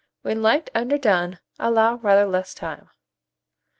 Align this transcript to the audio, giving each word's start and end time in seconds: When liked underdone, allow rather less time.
When 0.23 0.41
liked 0.41 0.71
underdone, 0.73 1.37
allow 1.59 1.97
rather 1.97 2.25
less 2.25 2.55
time. 2.55 2.89